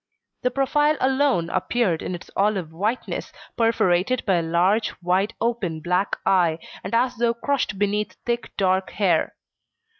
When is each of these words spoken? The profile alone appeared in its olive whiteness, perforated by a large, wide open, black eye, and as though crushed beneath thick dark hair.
The 0.41 0.49
profile 0.49 0.97
alone 0.99 1.51
appeared 1.51 2.01
in 2.01 2.15
its 2.15 2.31
olive 2.35 2.73
whiteness, 2.73 3.31
perforated 3.55 4.25
by 4.25 4.37
a 4.37 4.41
large, 4.41 4.95
wide 5.03 5.35
open, 5.39 5.79
black 5.79 6.15
eye, 6.25 6.57
and 6.83 6.95
as 6.95 7.17
though 7.17 7.35
crushed 7.35 7.77
beneath 7.77 8.13
thick 8.25 8.49
dark 8.57 8.89
hair. 8.89 9.35